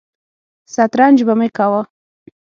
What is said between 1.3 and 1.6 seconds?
مې